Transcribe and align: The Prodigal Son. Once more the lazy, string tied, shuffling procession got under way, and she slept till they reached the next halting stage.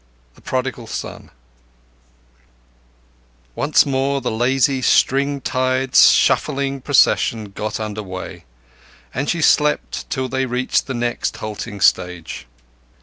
The 0.33 0.41
Prodigal 0.41 0.87
Son. 0.87 1.29
Once 3.53 3.85
more 3.85 4.19
the 4.19 4.31
lazy, 4.31 4.81
string 4.81 5.41
tied, 5.41 5.95
shuffling 5.95 6.81
procession 6.81 7.51
got 7.51 7.79
under 7.79 8.01
way, 8.01 8.45
and 9.13 9.29
she 9.29 9.43
slept 9.43 10.09
till 10.09 10.27
they 10.27 10.47
reached 10.47 10.87
the 10.87 10.95
next 10.95 11.37
halting 11.37 11.81
stage. 11.81 12.47